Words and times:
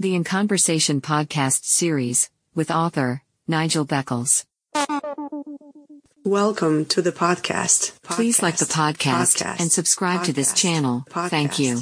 The 0.00 0.14
In 0.14 0.24
Conversation 0.24 1.02
podcast 1.02 1.64
series 1.66 2.30
with 2.54 2.70
author 2.70 3.20
Nigel 3.46 3.84
Beckles. 3.84 4.46
Welcome 6.24 6.86
to 6.86 7.02
the 7.02 7.12
podcast. 7.12 8.00
Please 8.02 8.42
like 8.42 8.56
the 8.56 8.64
podcast, 8.64 9.42
Podcast. 9.42 9.60
and 9.60 9.70
subscribe 9.70 10.24
to 10.24 10.32
this 10.32 10.52
Podcast. 10.52 10.56
channel. 10.56 11.04
Thank 11.10 11.58
you. 11.58 11.80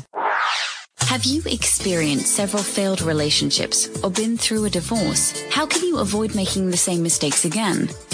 Have 1.02 1.26
you 1.26 1.42
experienced 1.46 2.34
several 2.34 2.64
failed 2.64 3.02
relationships 3.02 3.88
or 4.02 4.10
been 4.10 4.36
through 4.36 4.64
a 4.64 4.70
divorce? 4.70 5.40
How 5.52 5.64
can 5.64 5.84
you 5.84 5.98
avoid 5.98 6.34
making 6.34 6.72
the 6.72 6.76
same 6.76 7.04
mistakes 7.04 7.44
again? 7.44 7.88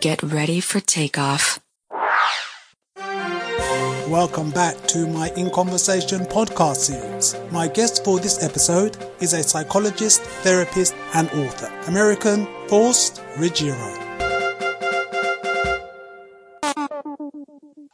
Get 0.00 0.22
ready 0.22 0.60
for 0.60 0.80
takeoff. 0.80 1.58
Welcome 4.08 4.50
back 4.50 4.76
to 4.88 5.06
my 5.06 5.30
In 5.36 5.48
Conversation 5.50 6.20
podcast 6.26 6.76
series. 6.76 7.34
My 7.50 7.66
guest 7.66 8.04
for 8.04 8.20
this 8.20 8.42
episode 8.44 8.98
is 9.20 9.32
a 9.32 9.42
psychologist, 9.42 10.20
therapist, 10.44 10.94
and 11.14 11.30
author, 11.30 11.72
American 11.88 12.46
Faust 12.68 13.22
Ruggiero. 13.38 13.94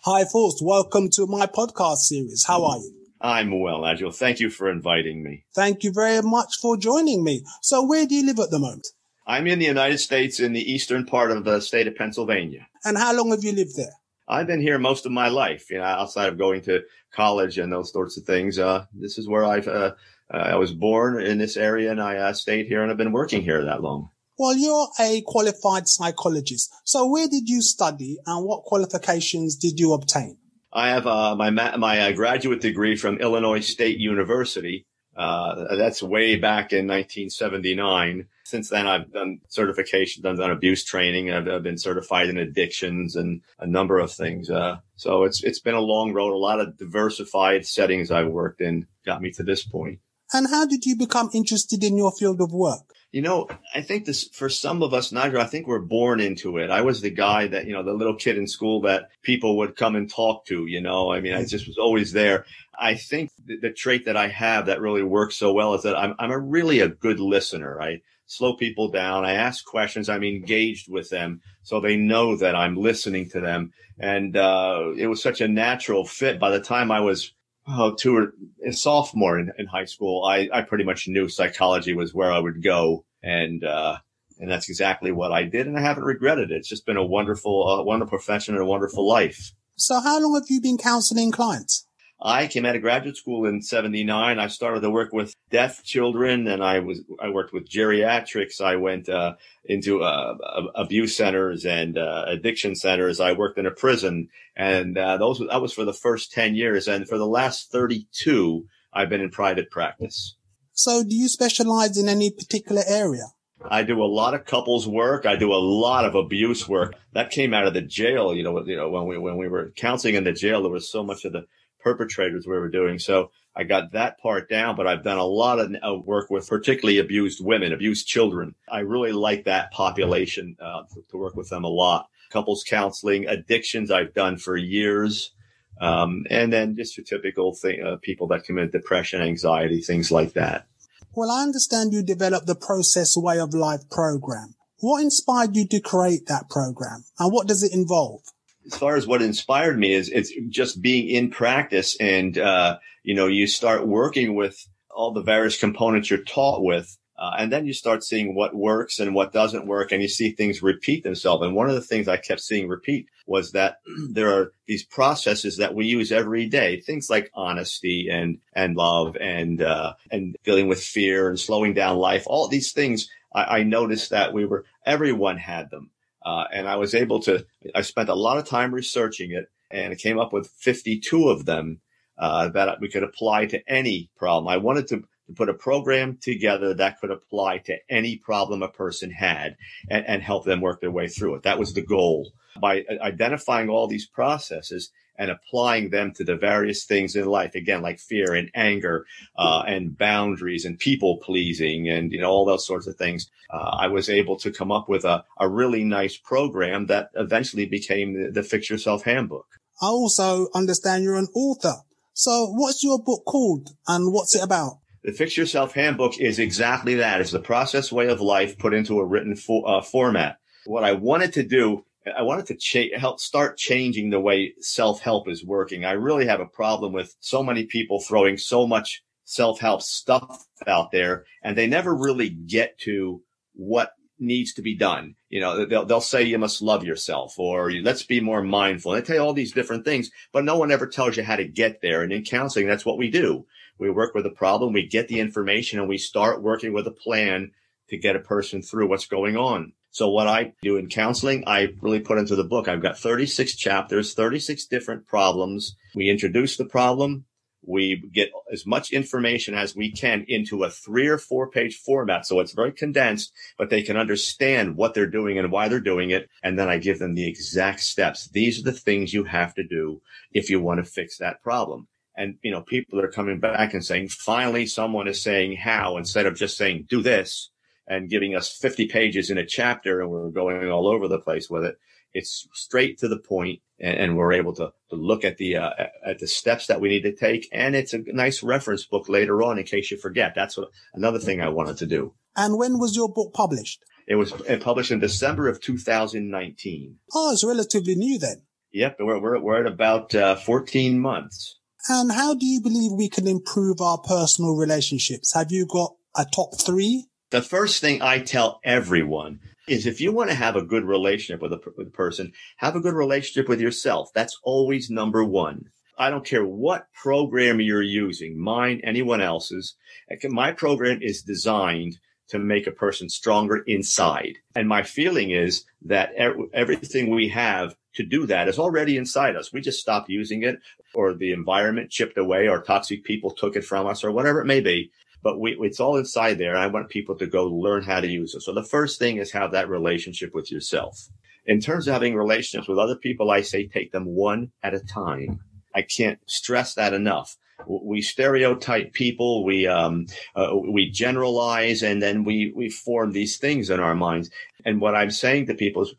Hi, 0.04 0.24
Faust. 0.24 0.58
Welcome 0.60 1.08
to 1.10 1.28
my 1.28 1.46
podcast 1.46 1.98
series. 1.98 2.44
How 2.44 2.64
are 2.64 2.78
you? 2.78 2.92
I'm 3.20 3.60
well, 3.60 3.82
Nigel. 3.82 4.10
Thank 4.10 4.40
you 4.40 4.50
for 4.50 4.68
inviting 4.68 5.22
me. 5.22 5.44
Thank 5.54 5.84
you 5.84 5.92
very 5.92 6.20
much 6.20 6.56
for 6.60 6.76
joining 6.76 7.22
me. 7.22 7.44
So, 7.62 7.86
where 7.86 8.06
do 8.06 8.16
you 8.16 8.26
live 8.26 8.40
at 8.40 8.50
the 8.50 8.58
moment? 8.58 8.88
I'm 9.26 9.46
in 9.46 9.58
the 9.58 9.66
United 9.66 9.98
States 9.98 10.40
in 10.40 10.52
the 10.52 10.72
eastern 10.72 11.06
part 11.06 11.30
of 11.30 11.44
the 11.44 11.60
state 11.60 11.86
of 11.86 11.94
Pennsylvania. 11.94 12.66
And 12.84 12.98
how 12.98 13.14
long 13.14 13.30
have 13.30 13.44
you 13.44 13.52
lived 13.52 13.76
there? 13.76 13.92
I've 14.28 14.46
been 14.46 14.60
here 14.60 14.78
most 14.78 15.06
of 15.06 15.12
my 15.12 15.28
life, 15.28 15.70
you 15.70 15.78
know, 15.78 15.84
outside 15.84 16.28
of 16.28 16.38
going 16.38 16.62
to 16.62 16.82
college 17.12 17.58
and 17.58 17.72
those 17.72 17.92
sorts 17.92 18.16
of 18.16 18.24
things. 18.24 18.58
Uh, 18.58 18.86
this 18.92 19.18
is 19.18 19.28
where 19.28 19.44
I've, 19.44 19.68
uh, 19.68 19.92
uh, 20.32 20.36
I 20.36 20.56
was 20.56 20.72
born 20.72 21.20
in 21.20 21.38
this 21.38 21.56
area 21.56 21.90
and 21.90 22.00
I 22.00 22.16
uh, 22.16 22.32
stayed 22.32 22.66
here 22.66 22.82
and 22.82 22.90
I've 22.90 22.96
been 22.96 23.12
working 23.12 23.42
here 23.42 23.64
that 23.64 23.82
long. 23.82 24.10
Well, 24.38 24.56
you're 24.56 24.88
a 24.98 25.22
qualified 25.26 25.86
psychologist. 25.86 26.72
So, 26.84 27.06
where 27.06 27.28
did 27.28 27.48
you 27.48 27.60
study 27.60 28.18
and 28.26 28.44
what 28.44 28.64
qualifications 28.64 29.56
did 29.56 29.78
you 29.78 29.92
obtain? 29.92 30.38
I 30.72 30.88
have 30.88 31.06
uh, 31.06 31.36
my 31.36 31.50
ma- 31.50 31.76
my 31.76 32.00
uh, 32.00 32.12
graduate 32.12 32.62
degree 32.62 32.96
from 32.96 33.18
Illinois 33.18 33.60
State 33.60 33.98
University. 33.98 34.86
Uh, 35.14 35.76
that's 35.76 36.02
way 36.02 36.36
back 36.36 36.72
in 36.72 36.86
1979. 36.86 38.26
Since 38.52 38.68
then, 38.68 38.86
I've 38.86 39.10
done 39.10 39.40
certifications, 39.48 40.26
I've 40.26 40.36
done 40.36 40.50
abuse 40.50 40.84
training, 40.84 41.30
I've, 41.30 41.48
I've 41.48 41.62
been 41.62 41.78
certified 41.78 42.28
in 42.28 42.36
addictions 42.36 43.16
and 43.16 43.40
a 43.58 43.66
number 43.66 43.98
of 43.98 44.12
things. 44.12 44.50
Uh, 44.50 44.76
so 44.94 45.24
it's 45.24 45.42
it's 45.42 45.58
been 45.58 45.74
a 45.74 45.80
long 45.80 46.12
road. 46.12 46.34
A 46.34 46.36
lot 46.36 46.60
of 46.60 46.76
diversified 46.76 47.64
settings 47.64 48.10
I've 48.10 48.28
worked 48.28 48.60
in 48.60 48.86
got 49.06 49.22
me 49.22 49.30
to 49.32 49.42
this 49.42 49.64
point. 49.64 50.00
And 50.34 50.48
how 50.50 50.66
did 50.66 50.84
you 50.84 50.96
become 50.96 51.30
interested 51.32 51.82
in 51.82 51.96
your 51.96 52.12
field 52.12 52.42
of 52.42 52.52
work? 52.52 52.92
You 53.10 53.22
know, 53.22 53.48
I 53.74 53.80
think 53.80 54.04
this 54.04 54.28
for 54.28 54.50
some 54.50 54.82
of 54.82 54.92
us, 54.92 55.12
Nigel, 55.12 55.40
I 55.40 55.44
think 55.44 55.66
we're 55.66 55.78
born 55.78 56.20
into 56.20 56.58
it. 56.58 56.68
I 56.68 56.82
was 56.82 57.00
the 57.00 57.10
guy 57.10 57.46
that, 57.46 57.66
you 57.66 57.72
know, 57.72 57.82
the 57.82 57.94
little 57.94 58.16
kid 58.16 58.36
in 58.36 58.46
school 58.46 58.82
that 58.82 59.08
people 59.22 59.56
would 59.58 59.76
come 59.76 59.96
and 59.96 60.10
talk 60.10 60.44
to, 60.46 60.66
you 60.66 60.82
know, 60.82 61.10
I 61.10 61.20
mean, 61.20 61.32
I 61.32 61.44
just 61.44 61.66
was 61.66 61.78
always 61.78 62.12
there. 62.12 62.44
I 62.78 62.96
think 62.96 63.30
the, 63.42 63.56
the 63.58 63.70
trait 63.70 64.04
that 64.04 64.16
I 64.16 64.28
have 64.28 64.66
that 64.66 64.82
really 64.82 65.02
works 65.02 65.36
so 65.36 65.54
well 65.54 65.72
is 65.72 65.84
that 65.84 65.96
I'm, 65.96 66.14
I'm 66.18 66.30
a 66.30 66.38
really 66.38 66.80
a 66.80 66.88
good 66.88 67.18
listener. 67.18 67.80
I 67.80 68.00
slow 68.26 68.54
people 68.54 68.88
down. 68.88 69.24
I 69.24 69.34
ask 69.34 69.64
questions. 69.64 70.08
I'm 70.08 70.24
engaged 70.24 70.90
with 70.90 71.10
them 71.10 71.40
so 71.62 71.80
they 71.80 71.96
know 71.96 72.36
that 72.36 72.54
I'm 72.54 72.76
listening 72.76 73.28
to 73.30 73.40
them. 73.40 73.72
And, 73.98 74.36
uh, 74.36 74.92
it 74.96 75.06
was 75.06 75.22
such 75.22 75.40
a 75.40 75.48
natural 75.48 76.04
fit. 76.04 76.40
By 76.40 76.50
the 76.50 76.60
time 76.60 76.90
I 76.90 77.00
was 77.00 77.32
oh, 77.68 77.94
two 77.94 78.16
or 78.16 78.34
a 78.66 78.72
sophomore 78.72 79.38
in, 79.38 79.52
in 79.58 79.66
high 79.66 79.84
school, 79.84 80.24
I, 80.24 80.48
I 80.52 80.62
pretty 80.62 80.84
much 80.84 81.08
knew 81.08 81.28
psychology 81.28 81.94
was 81.94 82.14
where 82.14 82.32
I 82.32 82.38
would 82.38 82.62
go. 82.62 83.04
And, 83.22 83.64
uh, 83.64 83.98
and 84.38 84.50
that's 84.50 84.68
exactly 84.68 85.12
what 85.12 85.32
I 85.32 85.44
did. 85.44 85.66
And 85.66 85.78
I 85.78 85.82
haven't 85.82 86.04
regretted 86.04 86.50
it. 86.50 86.56
It's 86.56 86.68
just 86.68 86.86
been 86.86 86.96
a 86.96 87.04
wonderful, 87.04 87.68
uh, 87.68 87.82
wonderful 87.82 88.18
profession 88.18 88.54
and 88.54 88.62
a 88.62 88.66
wonderful 88.66 89.06
life. 89.06 89.52
So, 89.76 90.00
how 90.00 90.20
long 90.20 90.34
have 90.34 90.48
you 90.48 90.60
been 90.60 90.78
counseling 90.78 91.32
clients? 91.32 91.86
I 92.24 92.46
came 92.46 92.64
out 92.64 92.76
of 92.76 92.82
graduate 92.82 93.16
school 93.16 93.46
in 93.46 93.62
79. 93.62 94.38
I 94.38 94.46
started 94.46 94.80
to 94.82 94.90
work 94.90 95.12
with 95.12 95.34
deaf 95.50 95.82
children 95.82 96.46
and 96.46 96.62
I 96.62 96.78
was, 96.78 97.00
I 97.20 97.30
worked 97.30 97.52
with 97.52 97.68
geriatrics. 97.68 98.60
I 98.60 98.76
went, 98.76 99.08
uh, 99.08 99.34
into, 99.64 100.02
uh, 100.02 100.36
abuse 100.76 101.16
centers 101.16 101.66
and, 101.66 101.98
uh, 101.98 102.26
addiction 102.28 102.76
centers. 102.76 103.18
I 103.18 103.32
worked 103.32 103.58
in 103.58 103.66
a 103.66 103.72
prison 103.72 104.28
and, 104.54 104.96
uh, 104.96 105.16
those, 105.16 105.42
that 105.50 105.60
was 105.60 105.72
for 105.72 105.84
the 105.84 105.92
first 105.92 106.32
10 106.32 106.54
years. 106.54 106.86
And 106.86 107.08
for 107.08 107.18
the 107.18 107.26
last 107.26 107.72
32, 107.72 108.66
I've 108.92 109.08
been 109.08 109.20
in 109.20 109.30
private 109.30 109.70
practice. 109.70 110.36
So, 110.74 111.02
do 111.02 111.16
you 111.16 111.28
specialize 111.28 111.98
in 111.98 112.08
any 112.08 112.30
particular 112.30 112.82
area? 112.86 113.24
I 113.64 113.82
do 113.82 114.02
a 114.02 114.06
lot 114.06 114.34
of 114.34 114.44
couples 114.44 114.88
work. 114.88 115.26
I 115.26 115.36
do 115.36 115.52
a 115.52 115.54
lot 115.54 116.04
of 116.04 116.14
abuse 116.14 116.68
work. 116.68 116.94
That 117.12 117.30
came 117.30 117.54
out 117.54 117.66
of 117.66 117.74
the 117.74 117.82
jail. 117.82 118.34
You 118.34 118.42
know, 118.42 118.64
you 118.64 118.76
know, 118.76 118.90
when 118.90 119.06
we, 119.06 119.18
when 119.18 119.36
we 119.36 119.48
were 119.48 119.72
counseling 119.76 120.14
in 120.14 120.24
the 120.24 120.32
jail, 120.32 120.62
there 120.62 120.72
was 120.72 120.90
so 120.90 121.02
much 121.02 121.24
of 121.24 121.32
the 121.32 121.46
perpetrators 121.82 122.46
we 122.46 122.58
were 122.58 122.68
doing. 122.68 122.98
So 122.98 123.30
I 123.54 123.64
got 123.64 123.92
that 123.92 124.18
part 124.18 124.48
down, 124.48 124.76
but 124.76 124.86
I've 124.86 125.04
done 125.04 125.18
a 125.18 125.24
lot 125.24 125.58
of 125.58 125.74
uh, 125.86 125.94
work 125.94 126.30
with 126.30 126.48
particularly 126.48 126.98
abused 126.98 127.44
women, 127.44 127.72
abused 127.72 128.06
children. 128.06 128.54
I 128.70 128.80
really 128.80 129.12
like 129.12 129.44
that 129.44 129.72
population, 129.72 130.56
uh, 130.60 130.82
to, 130.94 131.04
to 131.10 131.16
work 131.18 131.36
with 131.36 131.50
them 131.50 131.64
a 131.64 131.68
lot. 131.68 132.08
Couples 132.30 132.64
counseling, 132.66 133.26
addictions 133.26 133.90
I've 133.90 134.14
done 134.14 134.38
for 134.38 134.56
years. 134.56 135.32
Um, 135.80 136.24
and 136.30 136.52
then 136.52 136.76
just 136.76 136.96
your 136.96 137.04
typical 137.04 137.54
thing, 137.54 137.82
uh, 137.82 137.96
people 138.00 138.26
that 138.28 138.44
commit 138.44 138.72
depression, 138.72 139.20
anxiety, 139.20 139.80
things 139.80 140.10
like 140.10 140.32
that. 140.34 140.66
Well, 141.14 141.30
I 141.30 141.42
understand 141.42 141.92
you 141.92 142.02
developed 142.02 142.46
the 142.46 142.54
Process 142.54 143.16
Way 143.16 143.38
of 143.38 143.52
Life 143.52 143.90
program. 143.90 144.54
What 144.78 145.02
inspired 145.02 145.54
you 145.56 145.66
to 145.68 145.80
create 145.80 146.26
that 146.26 146.48
program 146.48 147.04
and 147.18 147.32
what 147.32 147.46
does 147.46 147.62
it 147.62 147.74
involve? 147.74 148.22
As 148.66 148.78
far 148.78 148.96
as 148.96 149.06
what 149.06 149.22
inspired 149.22 149.78
me 149.78 149.92
is 149.92 150.08
it's 150.08 150.32
just 150.48 150.80
being 150.82 151.08
in 151.08 151.30
practice 151.30 151.96
and 152.00 152.38
uh, 152.38 152.78
you 153.02 153.14
know 153.14 153.26
you 153.26 153.46
start 153.46 153.86
working 153.86 154.34
with 154.34 154.66
all 154.90 155.12
the 155.12 155.22
various 155.22 155.58
components 155.58 156.10
you're 156.10 156.22
taught 156.22 156.62
with 156.62 156.98
uh, 157.22 157.36
and 157.38 157.52
then 157.52 157.66
you 157.66 157.72
start 157.72 158.02
seeing 158.02 158.34
what 158.34 158.52
works 158.52 158.98
and 158.98 159.14
what 159.14 159.32
doesn't 159.32 159.66
work 159.66 159.92
and 159.92 160.02
you 160.02 160.08
see 160.08 160.32
things 160.32 160.60
repeat 160.60 161.04
themselves. 161.04 161.44
And 161.44 161.54
one 161.54 161.68
of 161.68 161.76
the 161.76 161.80
things 161.80 162.08
i 162.08 162.16
kept 162.16 162.40
seeing 162.40 162.66
repeat 162.66 163.06
was 163.26 163.52
that 163.52 163.76
there 164.10 164.32
are 164.32 164.52
these 164.66 164.84
processes 164.84 165.58
that 165.58 165.72
we 165.72 165.86
use 165.86 166.10
every 166.10 166.46
day 166.46 166.80
things 166.80 167.08
like 167.08 167.30
honesty 167.34 168.08
and 168.10 168.38
and 168.54 168.76
love 168.76 169.16
and 169.20 169.62
uh, 169.62 169.92
and 170.10 170.36
dealing 170.42 170.66
with 170.66 170.82
fear 170.82 171.28
and 171.28 171.38
slowing 171.38 171.74
down 171.74 171.96
life. 171.96 172.24
All 172.26 172.48
these 172.48 172.72
things 172.72 173.08
I, 173.32 173.58
I 173.58 173.62
noticed 173.62 174.10
that 174.10 174.32
we 174.32 174.44
were 174.44 174.64
everyone 174.84 175.36
had 175.36 175.70
them 175.70 175.90
uh, 176.24 176.44
and 176.52 176.68
I 176.68 176.76
was 176.76 176.94
able 176.94 177.20
to, 177.20 177.44
I 177.74 177.82
spent 177.82 178.08
a 178.08 178.14
lot 178.14 178.38
of 178.38 178.46
time 178.46 178.74
researching 178.74 179.32
it 179.32 179.46
and 179.70 179.92
I 179.92 179.96
came 179.96 180.18
up 180.18 180.32
with 180.32 180.48
52 180.58 181.28
of 181.28 181.46
them, 181.46 181.80
uh, 182.18 182.48
that 182.50 182.80
we 182.80 182.88
could 182.88 183.02
apply 183.02 183.46
to 183.46 183.60
any 183.68 184.10
problem. 184.16 184.48
I 184.48 184.58
wanted 184.58 184.86
to, 184.88 184.98
to 184.98 185.32
put 185.34 185.48
a 185.48 185.54
program 185.54 186.18
together 186.20 186.74
that 186.74 187.00
could 187.00 187.10
apply 187.10 187.58
to 187.58 187.76
any 187.88 188.16
problem 188.16 188.62
a 188.62 188.68
person 188.68 189.10
had 189.10 189.56
and, 189.88 190.04
and 190.06 190.22
help 190.22 190.44
them 190.44 190.60
work 190.60 190.80
their 190.80 190.90
way 190.90 191.08
through 191.08 191.36
it. 191.36 191.42
That 191.42 191.58
was 191.58 191.72
the 191.72 191.82
goal. 191.82 192.32
By 192.60 192.84
identifying 193.00 193.70
all 193.70 193.88
these 193.88 194.06
processes, 194.06 194.90
and 195.22 195.30
applying 195.30 195.90
them 195.90 196.12
to 196.12 196.24
the 196.24 196.36
various 196.36 196.84
things 196.84 197.14
in 197.14 197.26
life 197.26 197.54
again 197.54 197.80
like 197.80 197.98
fear 198.00 198.34
and 198.34 198.50
anger 198.54 199.06
uh, 199.38 199.62
and 199.66 199.96
boundaries 199.96 200.64
and 200.64 200.78
people 200.78 201.18
pleasing 201.18 201.88
and 201.88 202.12
you 202.12 202.20
know 202.20 202.30
all 202.30 202.44
those 202.44 202.66
sorts 202.66 202.86
of 202.86 202.96
things 202.96 203.30
uh, 203.50 203.76
i 203.80 203.86
was 203.86 204.10
able 204.10 204.36
to 204.36 204.50
come 204.50 204.72
up 204.72 204.88
with 204.88 205.04
a, 205.04 205.24
a 205.38 205.48
really 205.48 205.84
nice 205.84 206.16
program 206.16 206.86
that 206.86 207.10
eventually 207.14 207.66
became 207.66 208.08
the, 208.14 208.30
the 208.30 208.42
fix 208.42 208.68
yourself 208.68 209.04
handbook 209.04 209.46
I 209.80 209.86
also 209.86 210.46
understand 210.54 211.02
you're 211.02 211.16
an 211.16 211.26
author. 211.34 211.74
So, 212.14 212.52
what's 212.52 212.84
your 212.84 213.02
book 213.02 213.24
called 213.26 213.70
and 213.88 214.12
what's 214.12 214.36
it 214.36 214.44
about? 214.44 214.74
the 215.02 215.12
Fix 215.12 215.36
Yourself 215.36 215.74
Handbook 215.74 216.18
is 216.20 216.38
exactly 216.38 216.94
that. 216.96 217.20
It's 217.20 217.32
the 217.32 217.40
process 217.40 217.90
way 217.90 218.08
of 218.08 218.20
life 218.20 218.58
put 218.58 218.72
into 218.72 219.00
a 219.00 219.04
written 219.04 219.34
fo- 219.34 219.62
uh, 219.62 219.82
format. 219.82 220.38
What 220.64 220.84
I 220.84 220.92
wanted 220.92 221.32
to 221.34 221.42
do, 221.42 221.84
I 222.06 222.22
wanted 222.22 222.46
to 222.46 222.56
cha- 222.56 222.98
help 222.98 223.20
start 223.20 223.56
changing 223.56 224.10
the 224.10 224.20
way 224.20 224.54
self 224.60 225.00
help 225.00 225.28
is 225.28 225.44
working. 225.44 225.84
I 225.84 225.92
really 225.92 226.26
have 226.26 226.40
a 226.40 226.46
problem 226.46 226.92
with 226.92 227.14
so 227.20 227.42
many 227.42 227.64
people 227.64 228.00
throwing 228.00 228.36
so 228.36 228.66
much 228.66 229.02
self-help 229.24 229.82
stuff 229.82 230.46
out 230.66 230.90
there 230.90 231.24
and 231.42 231.56
they 231.56 231.66
never 231.66 231.94
really 231.94 232.28
get 232.28 232.78
to 232.80 233.22
what 233.54 233.92
needs 234.18 234.52
to 234.54 234.62
be 234.62 234.76
done. 234.76 235.14
You 235.28 235.40
know, 235.40 235.66
they'll, 235.66 235.84
they'll 235.84 236.00
say 236.00 236.22
you 236.22 236.38
must 236.38 236.62
love 236.62 236.84
yourself 236.84 237.38
or 237.38 237.70
let's 237.70 238.04
be 238.04 238.20
more 238.20 238.42
mindful. 238.42 238.92
And 238.92 239.02
they 239.02 239.06
tell 239.06 239.16
you 239.16 239.22
all 239.22 239.32
these 239.32 239.52
different 239.52 239.84
things, 239.84 240.10
but 240.32 240.44
no 240.44 240.56
one 240.56 240.70
ever 240.70 240.86
tells 240.86 241.16
you 241.16 241.22
how 241.22 241.36
to 241.36 241.44
get 241.44 241.80
there. 241.82 242.02
And 242.02 242.12
in 242.12 242.24
counseling, 242.24 242.66
that's 242.66 242.86
what 242.86 242.98
we 242.98 243.10
do. 243.10 243.46
We 243.78 243.90
work 243.90 244.14
with 244.14 244.26
a 244.26 244.30
problem, 244.30 244.72
we 244.72 244.86
get 244.86 245.08
the 245.08 245.18
information 245.18 245.80
and 245.80 245.88
we 245.88 245.98
start 245.98 246.42
working 246.42 246.72
with 246.72 246.86
a 246.86 246.92
plan 246.92 247.50
to 247.88 247.98
get 247.98 248.16
a 248.16 248.20
person 248.20 248.62
through 248.62 248.88
what's 248.88 249.06
going 249.06 249.36
on. 249.36 249.72
So 249.92 250.08
what 250.08 250.26
I 250.26 250.54
do 250.62 250.78
in 250.78 250.88
counseling, 250.88 251.44
I 251.46 251.68
really 251.82 252.00
put 252.00 252.16
into 252.16 252.34
the 252.34 252.44
book. 252.44 252.66
I've 252.66 252.82
got 252.82 252.98
36 252.98 253.54
chapters, 253.56 254.14
36 254.14 254.64
different 254.66 255.06
problems. 255.06 255.76
We 255.94 256.08
introduce 256.08 256.56
the 256.56 256.64
problem. 256.64 257.26
We 257.64 258.02
get 258.12 258.30
as 258.50 258.66
much 258.66 258.90
information 258.90 259.54
as 259.54 259.76
we 259.76 259.92
can 259.92 260.24
into 260.26 260.64
a 260.64 260.70
three 260.70 261.06
or 261.06 261.18
four 261.18 261.50
page 261.50 261.76
format. 261.76 262.26
So 262.26 262.40
it's 262.40 262.54
very 262.54 262.72
condensed, 262.72 263.32
but 263.58 263.68
they 263.68 263.82
can 263.82 263.98
understand 263.98 264.76
what 264.76 264.94
they're 264.94 265.06
doing 265.06 265.38
and 265.38 265.52
why 265.52 265.68
they're 265.68 265.78
doing 265.78 266.10
it. 266.10 266.28
And 266.42 266.58
then 266.58 266.70
I 266.70 266.78
give 266.78 266.98
them 266.98 267.14
the 267.14 267.28
exact 267.28 267.80
steps. 267.80 268.30
These 268.30 268.60
are 268.60 268.64
the 268.64 268.72
things 268.72 269.12
you 269.12 269.24
have 269.24 269.54
to 269.54 269.62
do 269.62 270.00
if 270.32 270.48
you 270.48 270.58
want 270.58 270.82
to 270.82 270.90
fix 270.90 271.18
that 271.18 271.42
problem. 271.42 271.86
And, 272.16 272.38
you 272.42 272.50
know, 272.50 272.62
people 272.62 272.98
are 272.98 273.08
coming 273.08 273.40
back 273.40 273.74
and 273.74 273.84
saying, 273.84 274.08
finally, 274.08 274.66
someone 274.66 275.06
is 275.06 275.22
saying 275.22 275.56
how 275.56 275.98
instead 275.98 276.24
of 276.24 276.34
just 276.34 276.56
saying, 276.56 276.86
do 276.88 277.02
this 277.02 277.50
and 277.86 278.10
giving 278.10 278.34
us 278.34 278.56
50 278.56 278.86
pages 278.88 279.30
in 279.30 279.38
a 279.38 279.46
chapter 279.46 280.00
and 280.00 280.10
we're 280.10 280.30
going 280.30 280.70
all 280.70 280.86
over 280.86 281.08
the 281.08 281.18
place 281.18 281.50
with 281.50 281.64
it. 281.64 281.76
It's 282.14 282.46
straight 282.52 282.98
to 282.98 283.08
the 283.08 283.18
point 283.18 283.60
and, 283.80 283.96
and 283.96 284.16
we're 284.16 284.32
able 284.32 284.54
to, 284.54 284.72
to 284.90 284.96
look 284.96 285.24
at 285.24 285.38
the, 285.38 285.56
uh, 285.56 285.70
at 286.06 286.18
the 286.18 286.26
steps 286.26 286.66
that 286.66 286.80
we 286.80 286.88
need 286.88 287.02
to 287.02 287.14
take. 287.14 287.48
And 287.52 287.74
it's 287.74 287.94
a 287.94 288.02
nice 288.06 288.42
reference 288.42 288.84
book 288.84 289.08
later 289.08 289.42
on 289.42 289.58
in 289.58 289.64
case 289.64 289.90
you 289.90 289.96
forget. 289.96 290.34
That's 290.34 290.56
what, 290.56 290.68
another 290.94 291.18
thing 291.18 291.40
I 291.40 291.48
wanted 291.48 291.78
to 291.78 291.86
do. 291.86 292.14
And 292.36 292.58
when 292.58 292.78
was 292.78 292.96
your 292.96 293.12
book 293.12 293.34
published? 293.34 293.82
It 294.06 294.16
was 294.16 294.32
published 294.60 294.90
in 294.90 295.00
December 295.00 295.48
of 295.48 295.60
2019. 295.60 296.96
Oh, 297.14 297.32
it's 297.32 297.44
relatively 297.44 297.94
new 297.94 298.18
then. 298.18 298.42
Yep. 298.72 298.96
We're, 299.00 299.20
we're, 299.20 299.40
we're 299.40 299.60
at 299.60 299.72
about 299.72 300.14
uh, 300.14 300.36
14 300.36 300.98
months. 300.98 301.58
And 301.88 302.12
how 302.12 302.34
do 302.34 302.46
you 302.46 302.60
believe 302.60 302.92
we 302.92 303.08
can 303.08 303.26
improve 303.26 303.80
our 303.80 303.98
personal 303.98 304.54
relationships? 304.54 305.34
Have 305.34 305.50
you 305.50 305.66
got 305.66 305.94
a 306.16 306.24
top 306.24 306.60
three? 306.60 307.06
The 307.32 307.40
first 307.40 307.80
thing 307.80 308.02
I 308.02 308.18
tell 308.18 308.60
everyone 308.62 309.40
is 309.66 309.86
if 309.86 310.02
you 310.02 310.12
want 310.12 310.28
to 310.28 310.36
have 310.36 310.54
a 310.54 310.60
good 310.60 310.84
relationship 310.84 311.40
with 311.40 311.54
a, 311.54 311.60
with 311.78 311.86
a 311.86 311.90
person, 311.90 312.34
have 312.58 312.76
a 312.76 312.80
good 312.80 312.92
relationship 312.92 313.48
with 313.48 313.58
yourself. 313.58 314.10
That's 314.12 314.38
always 314.42 314.90
number 314.90 315.24
one. 315.24 315.70
I 315.96 316.10
don't 316.10 316.26
care 316.26 316.44
what 316.44 316.92
program 316.92 317.58
you're 317.58 317.80
using, 317.80 318.38
mine, 318.38 318.82
anyone 318.84 319.22
else's. 319.22 319.74
Eh, 320.10 320.28
my 320.28 320.52
program 320.52 320.98
is 321.00 321.22
designed 321.22 321.96
to 322.28 322.38
make 322.38 322.66
a 322.66 322.70
person 322.70 323.08
stronger 323.08 323.64
inside. 323.66 324.36
And 324.54 324.68
my 324.68 324.82
feeling 324.82 325.30
is 325.30 325.64
that 325.86 326.12
everything 326.52 327.08
we 327.08 327.28
have 327.28 327.74
to 327.94 328.04
do 328.04 328.26
that 328.26 328.46
is 328.46 328.58
already 328.58 328.98
inside 328.98 329.36
us. 329.36 329.54
We 329.54 329.62
just 329.62 329.80
stopped 329.80 330.10
using 330.10 330.42
it 330.42 330.58
or 330.92 331.14
the 331.14 331.32
environment 331.32 331.90
chipped 331.90 332.18
away 332.18 332.46
or 332.46 332.60
toxic 332.60 333.04
people 333.04 333.30
took 333.30 333.56
it 333.56 333.64
from 333.64 333.86
us 333.86 334.04
or 334.04 334.12
whatever 334.12 334.42
it 334.42 334.46
may 334.46 334.60
be. 334.60 334.90
But 335.22 335.40
we, 335.40 335.56
it's 335.60 335.80
all 335.80 335.96
inside 335.96 336.38
there. 336.38 336.56
I 336.56 336.66
want 336.66 336.88
people 336.88 337.16
to 337.16 337.26
go 337.26 337.46
learn 337.46 337.82
how 337.82 338.00
to 338.00 338.08
use 338.08 338.34
it. 338.34 338.42
So 338.42 338.52
the 338.52 338.62
first 338.62 338.98
thing 338.98 339.18
is 339.18 339.30
have 339.32 339.52
that 339.52 339.68
relationship 339.68 340.34
with 340.34 340.50
yourself. 340.50 341.08
In 341.46 341.60
terms 341.60 341.86
of 341.86 341.92
having 341.92 342.14
relationships 342.14 342.68
with 342.68 342.78
other 342.78 342.96
people, 342.96 343.30
I 343.30 343.42
say 343.42 343.66
take 343.66 343.92
them 343.92 344.06
one 344.06 344.52
at 344.62 344.74
a 344.74 344.80
time. 344.80 345.40
I 345.74 345.82
can't 345.82 346.18
stress 346.26 346.74
that 346.74 346.92
enough 346.92 347.36
we 347.66 348.02
stereotype 348.02 348.92
people, 348.92 349.44
we 349.44 349.66
um, 349.66 350.06
uh, 350.34 350.50
we 350.54 350.90
generalize, 350.90 351.82
and 351.82 352.02
then 352.02 352.24
we 352.24 352.52
we 352.54 352.68
form 352.68 353.12
these 353.12 353.38
things 353.38 353.70
in 353.70 353.80
our 353.80 353.94
minds. 353.94 354.30
And 354.64 354.80
what 354.80 354.94
I'm 354.94 355.10
saying 355.10 355.46
to 355.46 355.54
people 355.54 355.82
is, 355.82 355.94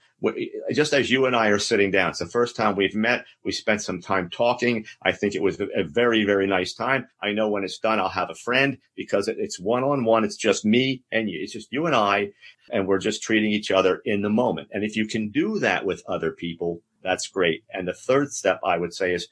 just 0.71 0.93
as 0.93 1.11
you 1.11 1.25
and 1.25 1.35
I 1.35 1.47
are 1.47 1.59
sitting 1.59 1.91
down, 1.91 2.11
it's 2.11 2.19
the 2.19 2.25
first 2.25 2.55
time 2.55 2.75
we've 2.75 2.95
met. 2.95 3.25
We 3.43 3.51
spent 3.51 3.81
some 3.81 4.01
time 4.01 4.29
talking. 4.29 4.85
I 5.01 5.11
think 5.11 5.35
it 5.35 5.41
was 5.41 5.59
a 5.59 5.83
very 5.83 6.23
very 6.23 6.47
nice 6.47 6.73
time. 6.73 7.07
I 7.21 7.31
know 7.31 7.49
when 7.49 7.63
it's 7.63 7.79
done, 7.79 7.99
I'll 7.99 8.09
have 8.09 8.29
a 8.29 8.35
friend 8.35 8.77
because 8.95 9.27
it's 9.27 9.59
one 9.59 9.83
on 9.83 10.05
one. 10.05 10.23
It's 10.23 10.37
just 10.37 10.65
me 10.65 11.03
and 11.11 11.29
you. 11.29 11.39
It's 11.41 11.53
just 11.53 11.71
you 11.71 11.85
and 11.85 11.95
I, 11.95 12.31
and 12.71 12.87
we're 12.87 12.99
just 12.99 13.23
treating 13.23 13.51
each 13.51 13.71
other 13.71 14.01
in 14.05 14.21
the 14.21 14.29
moment. 14.29 14.69
And 14.71 14.83
if 14.83 14.95
you 14.95 15.07
can 15.07 15.29
do 15.29 15.59
that 15.59 15.85
with 15.85 16.03
other 16.07 16.31
people, 16.31 16.81
that's 17.03 17.27
great. 17.27 17.63
And 17.73 17.87
the 17.87 17.93
third 17.93 18.31
step 18.31 18.59
I 18.63 18.77
would 18.77 18.93
say 18.93 19.13
is 19.13 19.27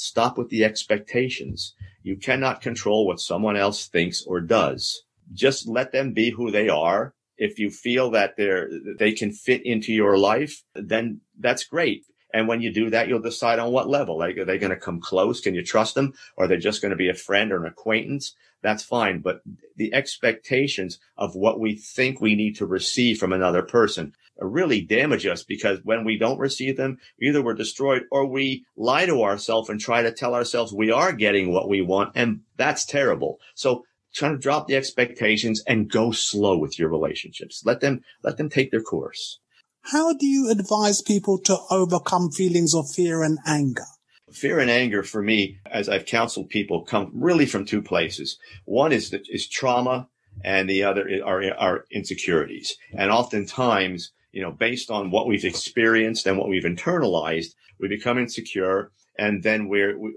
Stop 0.00 0.38
with 0.38 0.48
the 0.48 0.64
expectations. 0.64 1.74
You 2.02 2.16
cannot 2.16 2.60
control 2.60 3.04
what 3.04 3.18
someone 3.18 3.56
else 3.56 3.88
thinks 3.88 4.22
or 4.22 4.40
does. 4.40 5.02
Just 5.32 5.66
let 5.66 5.90
them 5.90 6.12
be 6.12 6.30
who 6.30 6.52
they 6.52 6.68
are. 6.68 7.14
If 7.38 7.58
you 7.58 7.70
feel 7.70 8.10
that 8.10 8.36
they're, 8.36 8.68
they 8.98 9.12
can 9.12 9.32
fit 9.32 9.64
into 9.64 9.92
your 9.92 10.18
life, 10.18 10.62
then 10.74 11.20
that's 11.38 11.64
great. 11.64 12.04
And 12.32 12.46
when 12.46 12.60
you 12.60 12.72
do 12.72 12.90
that, 12.90 13.08
you'll 13.08 13.20
decide 13.20 13.58
on 13.58 13.72
what 13.72 13.88
level. 13.88 14.18
Like, 14.18 14.36
are 14.36 14.44
they 14.44 14.58
going 14.58 14.70
to 14.70 14.76
come 14.76 15.00
close? 15.00 15.40
Can 15.40 15.54
you 15.54 15.64
trust 15.64 15.94
them? 15.94 16.12
Or 16.36 16.44
are 16.44 16.48
they 16.48 16.58
just 16.58 16.82
going 16.82 16.90
to 16.90 16.96
be 16.96 17.08
a 17.08 17.14
friend 17.14 17.52
or 17.52 17.64
an 17.64 17.70
acquaintance? 17.70 18.34
That's 18.62 18.82
fine. 18.82 19.20
But 19.20 19.40
the 19.76 19.94
expectations 19.94 20.98
of 21.16 21.34
what 21.34 21.60
we 21.60 21.74
think 21.74 22.20
we 22.20 22.34
need 22.34 22.56
to 22.56 22.66
receive 22.66 23.18
from 23.18 23.32
another 23.32 23.62
person 23.62 24.14
really 24.40 24.80
damage 24.80 25.26
us 25.26 25.42
because 25.42 25.80
when 25.84 26.04
we 26.04 26.18
don't 26.18 26.38
receive 26.38 26.76
them, 26.76 26.98
either 27.20 27.42
we're 27.42 27.54
destroyed 27.54 28.04
or 28.10 28.26
we 28.26 28.64
lie 28.76 29.06
to 29.06 29.22
ourselves 29.22 29.68
and 29.68 29.80
try 29.80 30.02
to 30.02 30.12
tell 30.12 30.34
ourselves 30.34 30.72
we 30.72 30.90
are 30.90 31.12
getting 31.12 31.52
what 31.52 31.68
we 31.68 31.80
want. 31.80 32.12
And 32.14 32.40
that's 32.56 32.84
terrible. 32.84 33.40
So 33.54 33.84
trying 34.14 34.32
to 34.32 34.38
drop 34.38 34.66
the 34.66 34.76
expectations 34.76 35.62
and 35.66 35.90
go 35.90 36.10
slow 36.10 36.58
with 36.58 36.78
your 36.78 36.88
relationships. 36.88 37.62
Let 37.64 37.80
them, 37.80 38.02
let 38.22 38.36
them 38.36 38.48
take 38.48 38.70
their 38.70 38.82
course. 38.82 39.40
How 39.82 40.12
do 40.12 40.26
you 40.26 40.50
advise 40.50 41.00
people 41.00 41.38
to 41.44 41.56
overcome 41.70 42.30
feelings 42.30 42.74
of 42.74 42.90
fear 42.90 43.22
and 43.22 43.38
anger? 43.46 43.86
Fear 44.32 44.60
and 44.60 44.70
anger 44.70 45.02
for 45.02 45.22
me, 45.22 45.58
as 45.70 45.88
I've 45.88 46.04
counseled 46.04 46.50
people, 46.50 46.84
come 46.84 47.10
really 47.14 47.46
from 47.46 47.64
two 47.64 47.80
places. 47.80 48.38
One 48.66 48.92
is 48.92 49.14
is 49.30 49.48
trauma, 49.48 50.08
and 50.44 50.68
the 50.68 50.84
other 50.84 51.08
are, 51.24 51.42
are 51.54 51.84
insecurities. 51.90 52.76
And 52.92 53.10
oftentimes, 53.10 54.12
you 54.32 54.42
know, 54.42 54.50
based 54.50 54.90
on 54.90 55.10
what 55.10 55.26
we've 55.26 55.46
experienced 55.46 56.26
and 56.26 56.36
what 56.36 56.48
we've 56.48 56.64
internalized, 56.64 57.54
we 57.80 57.88
become 57.88 58.18
insecure 58.18 58.92
and 59.18 59.42
then 59.42 59.68
we're, 59.68 59.98
we, 59.98 60.14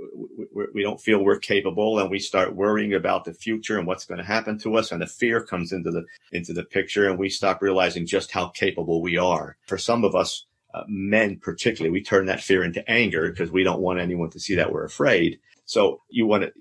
we, 0.53 0.65
we, 0.75 0.83
don't 0.83 1.01
feel 1.01 1.23
we're 1.23 1.39
capable 1.39 1.99
and 1.99 2.09
we 2.09 2.19
start 2.19 2.55
worrying 2.55 2.93
about 2.93 3.25
the 3.25 3.33
future 3.33 3.77
and 3.77 3.87
what's 3.87 4.05
going 4.05 4.19
to 4.19 4.23
happen 4.23 4.59
to 4.59 4.75
us. 4.75 4.91
And 4.91 5.01
the 5.01 5.07
fear 5.07 5.41
comes 5.41 5.71
into 5.71 5.89
the, 5.89 6.05
into 6.31 6.53
the 6.53 6.63
picture 6.63 7.09
and 7.09 7.17
we 7.17 7.29
stop 7.29 7.61
realizing 7.61 8.05
just 8.05 8.31
how 8.31 8.47
capable 8.49 9.01
we 9.01 9.17
are. 9.17 9.57
For 9.65 9.77
some 9.77 10.03
of 10.03 10.15
us, 10.15 10.45
uh, 10.73 10.83
men 10.87 11.37
particularly, 11.41 11.91
we 11.91 12.03
turn 12.03 12.27
that 12.27 12.41
fear 12.41 12.63
into 12.63 12.87
anger 12.89 13.29
because 13.29 13.51
we 13.51 13.63
don't 13.63 13.81
want 13.81 13.99
anyone 13.99 14.29
to 14.29 14.39
see 14.39 14.55
that 14.55 14.71
we're 14.71 14.85
afraid. 14.85 15.39
So 15.65 16.01
you 16.09 16.27
want 16.27 16.43
to 16.43 16.53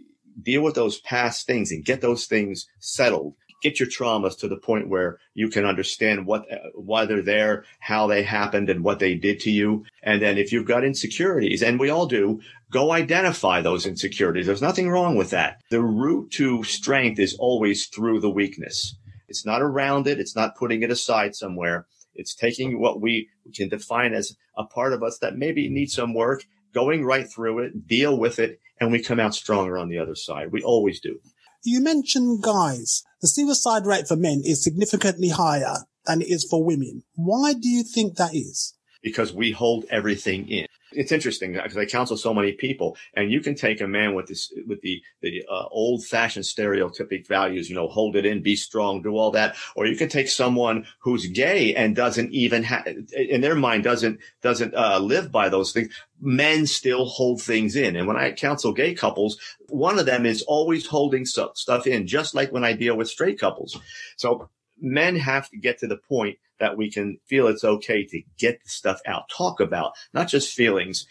deal 0.42 0.62
with 0.62 0.74
those 0.74 1.00
past 1.00 1.46
things 1.46 1.70
and 1.70 1.84
get 1.84 2.00
those 2.00 2.26
things 2.26 2.66
settled 2.78 3.34
get 3.60 3.78
your 3.78 3.88
traumas 3.88 4.38
to 4.38 4.48
the 4.48 4.56
point 4.56 4.88
where 4.88 5.18
you 5.34 5.48
can 5.48 5.64
understand 5.64 6.26
what, 6.26 6.50
uh, 6.50 6.56
why 6.74 7.04
they're 7.04 7.22
there, 7.22 7.64
how 7.80 8.06
they 8.06 8.22
happened 8.22 8.70
and 8.70 8.84
what 8.84 8.98
they 8.98 9.14
did 9.14 9.40
to 9.40 9.50
you. 9.50 9.84
And 10.02 10.20
then 10.20 10.38
if 10.38 10.52
you've 10.52 10.66
got 10.66 10.84
insecurities, 10.84 11.62
and 11.62 11.78
we 11.78 11.90
all 11.90 12.06
do, 12.06 12.40
go 12.70 12.92
identify 12.92 13.60
those 13.60 13.86
insecurities. 13.86 14.46
There's 14.46 14.62
nothing 14.62 14.88
wrong 14.90 15.16
with 15.16 15.30
that. 15.30 15.60
The 15.70 15.82
route 15.82 16.30
to 16.32 16.62
strength 16.64 17.18
is 17.18 17.36
always 17.38 17.86
through 17.86 18.20
the 18.20 18.30
weakness. 18.30 18.96
It's 19.28 19.46
not 19.46 19.62
around 19.62 20.06
it. 20.06 20.18
It's 20.18 20.34
not 20.34 20.56
putting 20.56 20.82
it 20.82 20.90
aside 20.90 21.34
somewhere. 21.34 21.86
It's 22.14 22.34
taking 22.34 22.80
what 22.80 23.00
we 23.00 23.28
can 23.54 23.68
define 23.68 24.12
as 24.12 24.36
a 24.56 24.64
part 24.64 24.92
of 24.92 25.02
us 25.02 25.18
that 25.18 25.36
maybe 25.36 25.68
needs 25.68 25.94
some 25.94 26.14
work, 26.14 26.44
going 26.74 27.04
right 27.04 27.30
through 27.30 27.60
it, 27.60 27.86
deal 27.86 28.18
with 28.18 28.38
it, 28.38 28.60
and 28.80 28.90
we 28.90 29.02
come 29.02 29.20
out 29.20 29.34
stronger 29.34 29.78
on 29.78 29.88
the 29.88 29.98
other 29.98 30.14
side. 30.14 30.52
We 30.52 30.62
always 30.62 31.00
do. 31.00 31.20
You 31.62 31.82
mentioned 31.82 32.42
guys. 32.42 33.02
The 33.20 33.28
suicide 33.28 33.84
rate 33.84 34.08
for 34.08 34.16
men 34.16 34.40
is 34.44 34.64
significantly 34.64 35.28
higher 35.28 35.84
than 36.06 36.22
it 36.22 36.28
is 36.28 36.46
for 36.48 36.64
women. 36.64 37.02
Why 37.14 37.52
do 37.52 37.68
you 37.68 37.82
think 37.82 38.16
that 38.16 38.34
is? 38.34 38.74
Because 39.02 39.32
we 39.32 39.52
hold 39.52 39.84
everything 39.90 40.48
in. 40.48 40.66
It's 40.92 41.12
interesting 41.12 41.52
because 41.52 41.76
I 41.76 41.84
counsel 41.84 42.16
so 42.16 42.34
many 42.34 42.52
people, 42.52 42.96
and 43.14 43.30
you 43.30 43.40
can 43.40 43.54
take 43.54 43.80
a 43.80 43.86
man 43.86 44.14
with 44.14 44.26
this, 44.26 44.52
with 44.66 44.80
the 44.80 45.02
the 45.20 45.44
uh, 45.50 45.66
old-fashioned 45.70 46.44
stereotypic 46.44 47.26
values, 47.26 47.68
you 47.68 47.76
know, 47.76 47.88
hold 47.88 48.16
it 48.16 48.26
in, 48.26 48.42
be 48.42 48.56
strong, 48.56 49.02
do 49.02 49.16
all 49.16 49.30
that, 49.30 49.56
or 49.76 49.86
you 49.86 49.96
can 49.96 50.08
take 50.08 50.28
someone 50.28 50.86
who's 50.98 51.26
gay 51.26 51.74
and 51.74 51.94
doesn't 51.94 52.32
even 52.32 52.62
have, 52.64 52.86
in 53.12 53.40
their 53.40 53.54
mind, 53.54 53.84
doesn't 53.84 54.18
doesn't 54.42 54.74
uh, 54.74 54.98
live 54.98 55.30
by 55.30 55.48
those 55.48 55.72
things. 55.72 55.92
Men 56.20 56.66
still 56.66 57.06
hold 57.06 57.40
things 57.40 57.76
in, 57.76 57.96
and 57.96 58.06
when 58.06 58.16
I 58.16 58.32
counsel 58.32 58.72
gay 58.72 58.94
couples, 58.94 59.38
one 59.68 59.98
of 59.98 60.06
them 60.06 60.26
is 60.26 60.42
always 60.42 60.86
holding 60.86 61.24
stuff 61.24 61.86
in, 61.86 62.06
just 62.06 62.34
like 62.34 62.52
when 62.52 62.64
I 62.64 62.72
deal 62.72 62.96
with 62.96 63.08
straight 63.08 63.38
couples. 63.38 63.78
So 64.16 64.48
men 64.80 65.16
have 65.16 65.48
to 65.50 65.56
get 65.56 65.78
to 65.78 65.86
the 65.86 65.96
point 65.96 66.38
that 66.60 66.76
we 66.76 66.90
can 66.90 67.18
feel 67.26 67.48
it's 67.48 67.64
okay 67.64 68.04
to 68.06 68.22
get 68.38 68.62
the 68.62 68.68
stuff 68.68 69.00
out, 69.06 69.28
talk 69.28 69.60
about 69.60 69.92
not 70.14 70.28
just 70.28 70.54
feelings. 70.54 71.06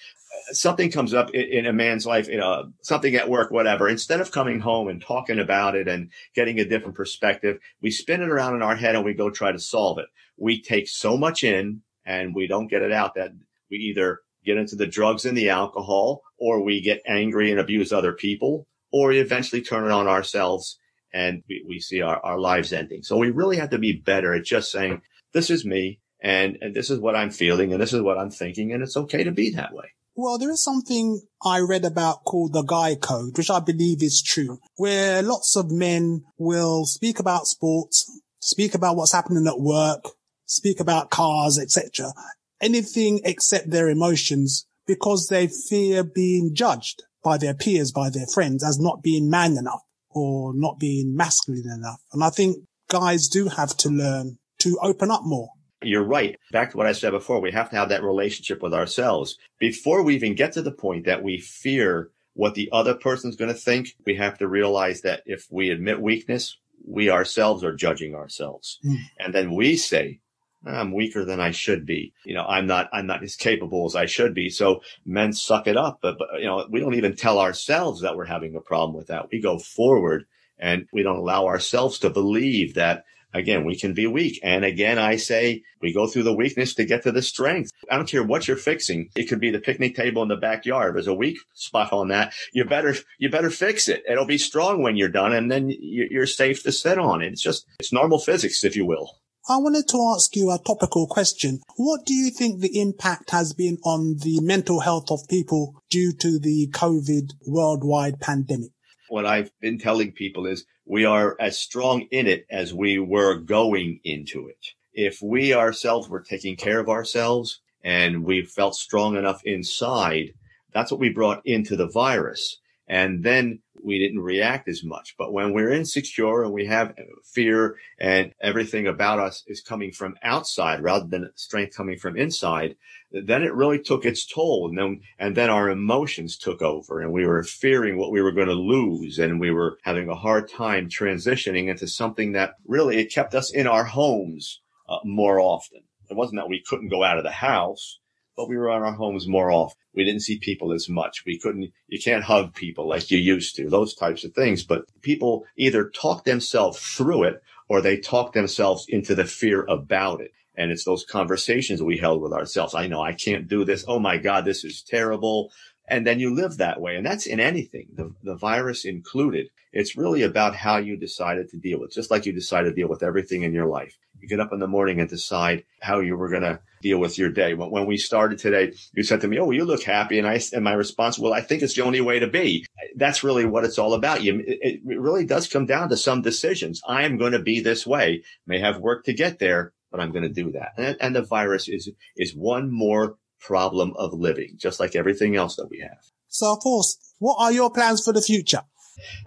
something 0.52 0.92
comes 0.92 1.14
up 1.14 1.32
in, 1.32 1.42
in, 1.42 1.66
a 1.66 1.74
man's 1.74 2.06
life, 2.06 2.28
you 2.28 2.38
know, 2.38 2.72
something 2.84 3.16
at 3.16 3.30
work, 3.30 3.52
whatever, 3.52 3.90
instead 3.90 4.22
of 4.22 4.32
coming 4.32 4.60
home 4.60 4.88
and 4.88 5.02
talking 5.02 5.40
about 5.40 5.76
it 5.76 5.88
and 5.88 6.12
getting 6.36 6.60
a 6.60 6.66
different 6.66 6.96
perspective, 6.96 7.58
we 7.82 7.92
spin 7.92 8.22
it 8.22 8.30
around 8.30 8.56
in 8.56 8.62
our 8.62 8.76
head 8.76 8.96
and 8.96 9.04
we 9.04 9.14
go 9.14 9.30
try 9.30 9.52
to 9.52 9.60
solve 9.60 9.98
it. 9.98 10.06
We 10.38 10.62
take 10.62 10.88
so 10.88 11.18
much 11.18 11.44
in 11.44 11.82
and 12.06 12.34
we 12.34 12.48
don't 12.48 12.68
get 12.68 12.84
it 12.84 12.92
out 12.92 13.16
that 13.16 13.32
we 13.70 13.78
either 13.78 14.22
get 14.46 14.58
into 14.58 14.76
the 14.76 14.88
drugs 14.88 15.26
and 15.26 15.38
the 15.38 15.50
alcohol 15.50 16.22
or 16.38 16.64
we 16.64 16.82
get 16.82 17.02
angry 17.06 17.52
and 17.52 17.60
abuse 17.60 17.92
other 17.92 18.14
people 18.14 18.68
or 18.92 19.10
we 19.10 19.20
eventually 19.20 19.62
turn 19.62 19.86
it 19.86 19.92
on 19.92 20.08
ourselves 20.08 20.80
and 21.14 21.44
we, 21.50 21.64
we 21.68 21.80
see 21.80 22.02
our, 22.02 22.24
our 22.24 22.40
lives 22.40 22.74
ending. 22.74 23.04
So 23.04 23.18
we 23.18 23.32
really 23.32 23.58
have 23.58 23.72
to 23.72 23.80
be 23.80 23.94
better 23.94 24.34
at 24.34 24.46
just 24.46 24.72
saying, 24.72 25.02
this 25.34 25.50
is 25.50 25.66
me 25.66 26.00
and, 26.22 26.58
and 26.62 26.76
this 26.76 26.90
is 26.90 27.00
what 27.00 27.16
I'm 27.16 27.32
feeling 27.32 27.72
and 27.72 27.82
this 27.82 27.94
is 27.94 28.02
what 28.02 28.18
I'm 28.18 28.32
thinking. 28.32 28.74
And 28.74 28.84
it's 28.84 28.98
okay 28.98 29.24
to 29.24 29.32
be 29.32 29.52
that 29.52 29.74
way. 29.74 29.86
Well, 30.16 30.38
there 30.38 30.52
is 30.52 30.62
something 30.62 31.22
I 31.46 31.60
read 31.60 31.86
about 31.86 32.26
called 32.26 32.52
the 32.52 32.64
Guy 32.64 32.96
Code, 32.96 33.38
which 33.38 33.50
I 33.50 33.62
believe 33.62 34.04
is 34.04 34.22
true, 34.22 34.60
where 34.76 35.22
lots 35.22 35.56
of 35.56 35.72
men 35.72 36.24
will 36.38 36.86
speak 36.86 37.20
about 37.20 37.48
sports, 37.48 38.22
speak 38.42 38.76
about 38.76 38.98
what's 38.98 39.14
happening 39.14 39.48
at 39.48 39.62
work, 39.62 40.04
speak 40.46 40.82
about 40.82 41.10
cars, 41.10 41.58
etc. 41.58 42.12
Anything 42.60 43.22
except 43.24 43.70
their 43.70 43.88
emotions 43.88 44.68
because 44.86 45.28
they 45.28 45.48
fear 45.48 46.04
being 46.04 46.54
judged 46.54 47.04
by 47.24 47.38
their 47.38 47.54
peers, 47.54 47.92
by 47.92 48.10
their 48.10 48.28
friends 48.28 48.64
as 48.64 48.78
not 48.80 49.02
being 49.02 49.30
man 49.30 49.56
enough 49.56 49.84
or 50.10 50.52
not 50.54 50.80
being 50.80 51.16
masculine 51.16 51.72
enough. 51.74 52.02
And 52.12 52.24
I 52.24 52.30
think 52.30 52.58
guys 52.90 53.28
do 53.28 53.48
have 53.48 53.78
to 53.78 53.90
learn 53.90 54.40
to 54.60 54.78
open 54.82 55.12
up 55.12 55.24
more. 55.24 55.50
You're 55.82 56.04
right. 56.04 56.38
Back 56.52 56.72
to 56.72 56.78
what 56.78 56.88
I 56.88 56.92
said 56.92 57.12
before, 57.12 57.40
we 57.40 57.52
have 57.52 57.70
to 57.70 57.78
have 57.78 57.90
that 57.90 58.04
relationship 58.04 58.62
with 58.62 58.74
ourselves. 58.74 59.38
Before 59.60 60.04
we 60.04 60.16
even 60.16 60.36
get 60.36 60.52
to 60.54 60.62
the 60.62 60.72
point 60.72 61.06
that 61.06 61.24
we 61.24 61.40
fear 61.40 62.10
what 62.34 62.54
the 62.54 62.70
other 62.72 62.94
person's 62.94 63.38
going 63.38 63.54
to 63.54 63.58
think, 63.58 63.96
we 64.06 64.16
have 64.16 64.38
to 64.40 64.48
realize 64.48 65.02
that 65.02 65.24
if 65.26 65.48
we 65.50 65.70
admit 65.70 66.02
weakness, 66.02 66.58
we 66.86 67.10
ourselves 67.10 67.64
are 67.64 67.76
judging 67.76 68.14
ourselves. 68.14 68.80
Mm. 68.86 68.98
And 69.20 69.34
then 69.34 69.56
we 69.56 69.78
say, 69.78 70.20
I'm 70.66 70.92
weaker 70.92 71.24
than 71.24 71.40
I 71.40 71.52
should 71.52 71.86
be. 71.86 72.14
You 72.26 72.34
know, 72.36 72.46
I'm 72.46 72.68
not, 72.68 72.90
I'm 72.92 73.08
not 73.08 73.24
as 73.24 73.38
capable 73.38 73.86
as 73.86 73.96
I 73.96 74.06
should 74.06 74.34
be. 74.34 74.50
So 74.50 74.82
men 75.06 75.32
suck 75.32 75.68
it 75.68 75.78
up. 75.78 76.00
But, 76.02 76.18
but, 76.18 76.28
you 76.40 76.46
know, 76.46 76.68
we 76.70 76.82
don't 76.82 76.96
even 76.96 77.16
tell 77.16 77.40
ourselves 77.40 78.02
that 78.02 78.18
we're 78.18 78.26
having 78.26 78.56
a 78.56 78.62
problem 78.62 78.98
with 78.98 79.08
that. 79.08 79.30
We 79.32 79.42
go 79.42 79.58
forward 79.58 80.26
and 80.58 80.88
we 80.92 81.04
don't 81.04 81.20
allow 81.20 81.46
ourselves 81.46 82.00
to 82.00 82.10
believe 82.10 82.74
that 82.74 83.06
again, 83.34 83.66
we 83.66 83.76
can 83.76 83.94
be 83.94 84.08
weak. 84.08 84.40
And 84.44 84.66
again, 84.66 84.98
I 84.98 85.16
say 85.18 85.64
we 85.82 85.94
go 85.94 86.08
through 86.08 86.24
the 86.24 86.36
weakness 86.36 86.74
to 86.76 86.86
get 86.86 87.04
to 87.04 87.12
the 87.12 87.22
strength. 87.22 87.72
I 87.90 87.96
don't 87.96 88.08
care 88.08 88.24
what 88.24 88.48
you're 88.48 88.58
fixing. 88.58 89.10
It 89.16 89.26
could 89.26 89.40
be 89.40 89.52
the 89.52 89.60
picnic 89.60 89.96
table 89.96 90.22
in 90.24 90.30
the 90.30 90.36
backyard. 90.36 90.96
There's 90.96 91.08
a 91.08 91.14
weak 91.14 91.38
spot 91.54 91.94
on 91.94 92.10
that. 92.10 92.34
You 92.54 92.66
better, 92.66 92.96
you 93.18 93.30
better 93.30 93.50
fix 93.50 93.88
it. 93.88 94.04
It'll 94.10 94.26
be 94.26 94.38
strong 94.38 94.82
when 94.82 94.96
you're 94.96 95.10
done 95.10 95.34
and 95.34 95.52
then 95.52 95.72
you're 95.80 96.26
safe 96.26 96.64
to 96.64 96.72
sit 96.72 96.98
on 96.98 97.22
it. 97.22 97.34
It's 97.34 97.42
just, 97.42 97.66
it's 97.80 97.94
normal 97.94 98.20
physics, 98.20 98.64
if 98.64 98.76
you 98.76 98.86
will. 98.86 99.20
I 99.48 99.58
wanted 99.58 99.88
to 99.88 100.14
ask 100.16 100.36
you 100.36 100.52
a 100.52 100.60
topical 100.60 101.08
question. 101.08 101.62
What 101.76 102.06
do 102.06 102.14
you 102.14 102.30
think 102.30 102.60
the 102.60 102.80
impact 102.80 103.32
has 103.32 103.54
been 103.54 103.80
on 103.84 104.18
the 104.18 104.40
mental 104.42 104.82
health 104.82 105.10
of 105.10 105.28
people 105.28 105.82
due 105.90 106.14
to 106.20 106.38
the 106.38 106.68
COVID 106.72 107.32
worldwide 107.48 108.20
pandemic? 108.20 108.70
What 109.08 109.26
I've 109.26 109.50
been 109.60 109.80
telling 109.80 110.12
people 110.12 110.46
is 110.46 110.66
we 110.90 111.06
are 111.06 111.38
as 111.40 111.60
strong 111.60 112.02
in 112.10 112.26
it 112.26 112.48
as 112.50 112.74
we 112.74 112.98
were 112.98 113.36
going 113.36 114.00
into 114.04 114.48
it. 114.48 114.74
If 114.92 115.22
we 115.22 115.54
ourselves 115.54 116.10
were 116.10 116.20
taking 116.20 116.56
care 116.56 116.80
of 116.80 116.90
ourselves 116.90 117.62
and 117.84 118.24
we 118.24 118.42
felt 118.42 118.76
strong 118.76 119.16
enough 119.16 119.42
inside, 119.46 120.34
that's 120.74 120.92
what 120.92 121.00
we 121.00 121.10
brought 121.10 121.46
into 121.46 121.76
the 121.76 121.90
virus. 121.90 122.58
And 122.88 123.24
then 123.24 123.60
we 123.84 124.00
didn't 124.00 124.22
react 124.22 124.68
as 124.68 124.84
much. 124.84 125.16
But 125.18 125.34
when 125.34 125.54
we're 125.54 125.72
insecure 125.72 126.44
and 126.44 126.54
we 126.54 126.66
have 126.66 126.96
fear 127.24 127.78
and 128.00 128.34
everything 128.42 128.88
about 128.88 129.20
us 129.20 129.44
is 129.48 129.62
coming 129.62 129.92
from 129.92 130.16
outside 130.24 130.82
rather 130.82 131.08
than 131.08 131.32
strength 131.36 131.76
coming 131.76 131.98
from 131.98 132.18
inside, 132.18 132.76
then 133.12 133.44
it 133.44 133.54
really 133.54 133.80
took 133.80 134.06
its 134.06 134.26
toll. 134.26 134.70
And 134.70 134.78
then, 134.78 135.02
and 135.18 135.36
then 135.36 135.50
our 135.50 135.70
emotions 135.70 136.38
took 136.38 136.62
over 136.62 137.02
and 137.02 137.12
we 137.12 137.26
were 137.26 137.44
fearing 137.44 137.98
what 137.98 138.12
we 138.12 138.22
were 138.22 138.32
going 138.32 138.48
to 138.48 138.54
lose. 138.54 139.20
And 139.20 139.40
we 139.40 139.52
were 139.52 139.78
having 139.84 140.10
a 140.10 140.16
hard 140.16 140.50
time 140.50 140.90
transitioning 140.90 141.68
into 141.68 141.88
something 141.88 142.34
that 142.34 142.56
really 142.68 142.98
it 142.98 143.14
kept 143.14 143.36
us 143.36 143.52
in 143.52 143.68
our 143.68 143.86
homes 143.86 144.62
uh, 144.88 145.00
more 145.04 145.40
often. 145.40 145.82
It 146.10 146.16
wasn't 146.16 146.40
that 146.40 146.50
we 146.50 146.64
couldn't 146.68 146.90
go 146.90 147.04
out 147.04 147.18
of 147.18 147.24
the 147.24 147.32
house 147.32 148.00
but 148.40 148.48
we 148.48 148.56
were 148.56 148.70
on 148.70 148.82
our 148.84 148.94
homes 148.94 149.28
more 149.28 149.52
often. 149.52 149.76
We 150.00 150.06
didn't 150.06 150.22
see 150.22 150.40
people 150.40 150.72
as 150.72 150.88
much. 150.88 151.26
We 151.26 151.38
couldn't, 151.38 151.74
you 151.90 152.00
can't 152.00 152.24
hug 152.24 152.54
people 152.56 152.88
like 152.88 153.12
you 153.12 153.18
used 153.18 153.58
to, 153.58 153.70
those 153.70 153.94
types 153.94 154.24
of 154.24 154.34
things. 154.34 154.64
But 154.64 154.86
people 155.02 155.46
either 155.58 155.90
talk 155.90 156.24
themselves 156.24 156.80
through 156.80 157.24
it 157.24 157.44
or 157.68 157.82
they 157.82 157.98
talk 157.98 158.32
themselves 158.32 158.86
into 158.88 159.14
the 159.14 159.26
fear 159.26 159.66
about 159.66 160.22
it. 160.22 160.32
And 160.56 160.72
it's 160.72 160.86
those 160.86 161.04
conversations 161.04 161.84
we 161.84 161.98
held 161.98 162.22
with 162.22 162.32
ourselves. 162.32 162.74
I 162.74 162.88
know 162.88 163.02
I 163.02 163.12
can't 163.12 163.50
do 163.50 163.66
this. 163.66 163.84
Oh 163.90 164.00
my 164.00 164.16
God, 164.16 164.46
this 164.46 164.64
is 164.64 164.82
terrible. 164.82 165.52
And 165.86 166.08
then 166.08 166.18
you 166.18 166.34
live 166.34 166.56
that 166.60 166.80
way. 166.80 166.96
And 166.96 167.06
that's 167.06 167.26
in 167.26 167.42
anything, 167.42 167.88
the, 167.94 168.16
the 168.24 168.38
virus 168.38 168.86
included. 168.86 169.50
It's 169.74 169.98
really 169.98 170.24
about 170.24 170.56
how 170.56 170.78
you 170.78 170.96
decided 170.96 171.50
to 171.50 171.58
deal 171.58 171.82
with, 171.82 171.92
just 171.92 172.10
like 172.10 172.26
you 172.26 172.32
decided 172.32 172.70
to 172.70 172.76
deal 172.76 172.88
with 172.88 173.04
everything 173.04 173.44
in 173.44 173.52
your 173.52 173.68
life. 173.68 173.98
You 174.22 174.28
get 174.28 174.40
up 174.40 174.54
in 174.54 174.60
the 174.60 174.68
morning 174.68 175.00
and 175.00 175.10
decide 175.10 175.64
how 175.82 176.00
you 176.00 176.16
were 176.16 176.30
going 176.30 176.44
to 176.44 176.60
deal 176.82 177.00
with 177.00 177.18
your 177.18 177.30
day. 177.30 177.54
When, 177.54 177.86
we 177.86 177.98
started 177.98 178.40
today, 178.40 178.74
you 178.94 179.04
said 179.04 179.22
to 179.22 179.28
me, 179.28 179.40
Oh, 179.40 179.52
you 179.52 179.66
look 179.66 179.84
happy. 179.84 180.20
And 180.20 180.28
I, 180.28 180.42
and 180.54 180.64
my 180.64 180.74
response, 180.74 181.20
well, 181.20 181.34
I 181.34 181.42
think 181.42 181.62
it's 181.62 181.76
the 181.76 181.84
only 181.84 182.02
way 182.02 182.20
to 182.20 182.28
be. 182.28 182.66
That's 182.96 183.24
really 183.24 183.46
what 183.46 183.66
it's 183.66 183.78
all 183.78 183.94
about. 183.94 184.24
You, 184.24 184.40
it, 184.46 184.82
it 184.84 185.00
really 185.00 185.26
does 185.26 185.48
come 185.48 185.66
down 185.66 185.90
to 185.90 185.98
some 185.98 186.22
decisions. 186.22 186.82
I 186.88 187.04
am 187.04 187.18
going 187.18 187.34
to 187.34 187.40
be 187.40 187.60
this 187.60 187.86
way, 187.86 188.24
may 188.46 188.60
have 188.60 188.80
work 188.80 189.06
to 189.06 189.14
get 189.14 189.40
there, 189.40 189.74
but 189.92 190.00
I'm 190.00 190.12
going 190.12 190.24
to 190.24 190.30
do 190.30 190.52
that. 190.52 190.74
And, 190.78 190.98
and 191.00 191.16
the 191.16 191.24
virus 191.24 191.68
is, 191.68 191.90
is 192.16 192.36
one 192.36 192.72
more 192.72 193.18
problem 193.40 193.94
of 193.96 194.14
living, 194.14 194.56
just 194.58 194.80
like 194.80 194.96
everything 194.96 195.36
else 195.36 195.56
that 195.56 195.70
we 195.70 195.80
have. 195.80 195.98
So, 196.28 196.54
of 196.54 196.60
course, 196.60 196.98
what 197.18 197.38
are 197.40 197.52
your 197.52 197.72
plans 197.72 198.04
for 198.04 198.14
the 198.14 198.22
future? 198.22 198.62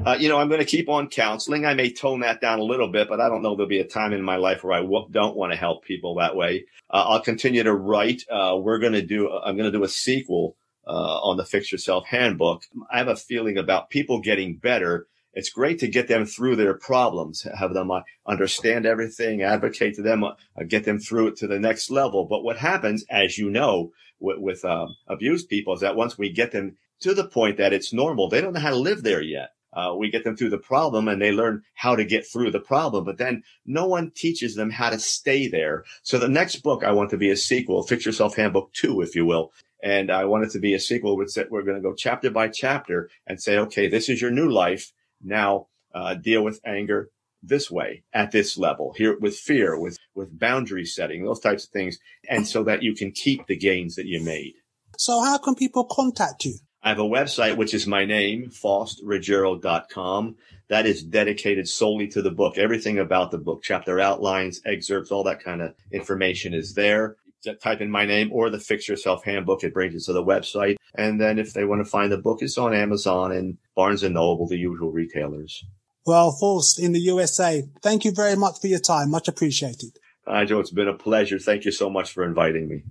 Uh, 0.05 0.17
you 0.19 0.29
know, 0.29 0.39
I'm 0.39 0.49
going 0.49 0.61
to 0.61 0.67
keep 0.67 0.89
on 0.89 1.09
counseling. 1.09 1.65
I 1.65 1.75
may 1.75 1.93
tone 1.93 2.21
that 2.21 2.41
down 2.41 2.59
a 2.59 2.65
little 2.65 2.89
bit, 2.89 3.09
but 3.09 3.21
I 3.21 3.29
don't 3.29 3.43
know 3.43 3.55
there'll 3.55 3.69
be 3.69 3.81
a 3.81 3.85
time 3.85 4.13
in 4.13 4.23
my 4.23 4.37
life 4.37 4.65
where 4.65 4.73
I 4.73 4.83
w- 4.83 5.09
don't 5.11 5.37
want 5.37 5.53
to 5.53 5.59
help 5.59 5.85
people 5.85 6.17
that 6.17 6.37
way. 6.37 6.67
Uh, 6.91 7.05
I'll 7.09 7.23
continue 7.23 7.63
to 7.63 7.75
write. 7.75 8.23
Uh, 8.31 8.57
we're 8.61 8.79
going 8.79 8.93
to 8.93 9.03
do, 9.03 9.31
I'm 9.31 9.57
going 9.57 9.71
to 9.71 9.79
do 9.79 9.85
a 9.85 9.89
sequel 9.89 10.57
uh, 10.87 11.21
on 11.21 11.37
the 11.37 11.45
Fix 11.45 11.71
Yourself 11.73 12.07
Handbook. 12.07 12.65
I 12.91 12.99
have 12.99 13.09
a 13.09 13.17
feeling 13.17 13.59
about 13.59 13.91
people 13.91 14.21
getting 14.21 14.57
better. 14.57 15.07
It's 15.35 15.49
great 15.49 15.79
to 15.79 15.89
get 15.89 16.09
them 16.09 16.27
through 16.27 16.57
their 16.57 16.75
problems, 16.75 17.47
have 17.59 17.73
them 17.73 17.91
uh, 17.91 18.03
understand 18.27 18.85
everything, 18.85 19.43
advocate 19.43 19.95
to 19.95 20.03
them, 20.03 20.25
uh, 20.25 20.35
get 20.69 20.85
them 20.85 20.99
through 20.99 21.29
it 21.29 21.37
to 21.37 21.47
the 21.47 21.59
next 21.59 21.91
level. 21.91 22.27
But 22.27 22.45
what 22.45 22.59
happens, 22.59 23.05
as 23.09 23.39
you 23.39 23.49
know, 23.49 23.93
with, 24.21 24.39
with 24.39 24.65
um, 24.65 24.95
abused 25.09 25.49
people 25.49 25.73
is 25.75 25.81
that 25.81 25.97
once 25.97 26.19
we 26.19 26.31
get 26.31 26.53
them 26.53 26.77
to 27.01 27.15
the 27.15 27.25
point 27.25 27.57
that 27.57 27.73
it's 27.73 27.93
normal, 27.93 28.29
they 28.29 28.41
don't 28.41 28.53
know 28.53 28.61
how 28.61 28.71
to 28.71 28.77
live 28.77 29.03
there 29.03 29.23
yet. 29.23 29.51
Uh, 29.73 29.95
we 29.97 30.11
get 30.11 30.25
them 30.25 30.37
through 30.37 30.51
the 30.51 30.59
problem 30.59 31.09
and 31.09 31.21
they 31.21 31.33
learn 31.33 31.63
how 31.75 31.97
to 31.97 32.05
get 32.05 32.27
through 32.27 32.51
the 32.51 32.61
problem, 32.61 33.05
but 33.05 33.19
then 33.19 33.43
no 33.65 33.87
one 33.87 34.11
teaches 34.11 34.55
them 34.55 34.71
how 34.71 34.91
to 34.91 34.99
stay 34.99 35.49
there. 35.49 35.85
So 36.03 36.19
the 36.19 36.29
next 36.29 36.57
book 36.57 36.85
I 36.85 36.93
want 36.93 37.11
to 37.11 37.17
be 37.17 37.31
a 37.31 37.37
sequel, 37.37 37.83
Fix 37.83 38.05
Yourself 38.05 38.37
Handbook 38.37 38.73
2, 38.75 39.01
if 39.01 39.17
you 39.17 39.25
will. 39.25 39.53
And 39.83 40.11
I 40.11 40.27
want 40.27 40.45
it 40.45 40.51
to 40.53 40.61
be 40.61 40.75
a 40.75 40.79
sequel 40.79 41.17
which 41.17 41.37
we're 41.51 41.63
going 41.63 41.77
to 41.77 41.83
go 41.83 41.95
chapter 41.95 42.31
by 42.31 42.49
chapter 42.49 43.11
and 43.27 43.43
say, 43.43 43.59
okay, 43.59 43.89
this 43.89 44.09
is 44.09 44.21
your 44.21 44.31
new 44.31 44.49
life. 44.49 44.93
Now, 45.23 45.69
uh, 45.95 46.15
deal 46.15 46.43
with 46.43 46.61
anger 46.65 47.11
this 47.43 47.71
way 47.71 48.05
at 48.13 48.31
this 48.31 48.57
level 48.57 48.95
here 48.97 49.19
with 49.19 49.37
fear, 49.37 49.79
with, 49.79 49.99
with 50.15 50.39
boundary 50.39 50.85
setting, 50.85 51.25
those 51.25 51.41
types 51.41 51.65
of 51.65 51.71
things. 51.71 51.99
And 52.29 52.47
so 52.47 52.63
that 52.65 52.83
you 52.83 52.95
can 52.95 53.11
keep 53.11 53.47
the 53.47 53.57
gains 53.57 53.97
that 53.97 54.07
you 54.07 54.23
made. 54.23 54.55
So 54.99 55.21
how 55.23 55.39
can 55.39 55.55
people 55.55 55.85
contact 55.85 56.45
you? 56.45 56.59
I 56.83 56.89
have 56.89 56.99
a 56.99 57.03
website, 57.03 57.57
which 57.57 57.75
is 57.75 57.87
my 57.87 58.05
name, 58.05 58.51
faustruggiero.com. 58.51 60.37
That 60.69 60.87
is 60.87 61.03
dedicated 61.03 61.69
solely 61.69 62.09
to 62.09 62.23
the 62.23 62.31
book. 62.31 62.59
Everything 62.59 62.99
about 62.99 63.31
the 63.31 63.39
book, 63.39 63.63
chapter 63.63 64.01
outlines, 64.01 64.61
excerpts, 64.67 65.13
all 65.13 65.23
that 65.25 65.45
kind 65.45 65.63
of 65.63 65.75
information 65.93 66.55
is 66.55 66.75
there. 66.75 67.17
Just 67.45 67.61
type 67.61 67.81
in 67.81 67.91
my 67.91 68.05
name 68.05 68.31
or 68.33 68.51
the 68.51 68.59
Fix 68.59 68.89
Yourself 68.89 69.25
Handbook. 69.25 69.63
It 69.63 69.75
brings 69.75 69.95
you 69.95 70.01
to 70.01 70.13
the 70.13 70.25
website. 70.25 70.77
And 70.95 71.21
then 71.21 71.39
if 71.39 71.53
they 71.53 71.65
want 71.65 71.85
to 71.85 71.91
find 71.91 72.11
the 72.11 72.19
book, 72.19 72.39
it's 72.41 72.59
on 72.59 72.75
Amazon 72.75 73.33
and 73.33 73.59
Barnes 73.77 74.03
and 74.03 74.15
Noble, 74.15 74.47
the 74.49 74.57
usual 74.57 74.91
retailers. 74.91 75.65
Well, 76.05 76.33
Faust 76.33 76.81
in 76.81 76.93
the 76.93 77.01
USA, 77.01 77.63
thank 77.81 78.05
you 78.05 78.11
very 78.11 78.35
much 78.35 78.61
for 78.61 78.67
your 78.67 78.81
time. 78.81 79.11
Much 79.11 79.29
appreciated. 79.29 79.99
Hi, 80.27 80.45
Joe. 80.45 80.61
It's 80.61 80.71
been 80.71 80.89
a 80.89 80.95
pleasure. 80.95 81.39
Thank 81.39 81.65
you 81.65 81.71
so 81.71 81.91
much 81.91 82.13
for 82.13 82.25
inviting 82.25 82.69
me. 82.69 82.83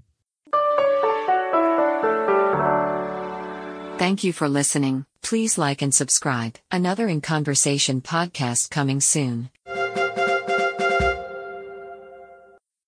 Thank 4.02 4.24
you 4.24 4.34
for 4.34 4.50
listening. 4.50 5.06
Please 5.22 5.60
like 5.60 5.84
and 5.84 5.94
subscribe. 5.94 6.58
Another 6.72 7.08
In 7.08 7.22
Conversation 7.22 8.02
podcast 8.02 8.72
coming 8.72 9.00
soon. 9.00 9.52